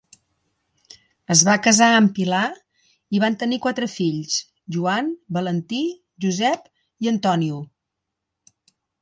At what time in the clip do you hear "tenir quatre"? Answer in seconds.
3.43-3.89